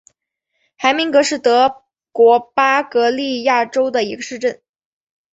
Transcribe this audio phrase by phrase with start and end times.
[0.77, 4.59] 海明格是德国巴伐利亚州的一个市镇。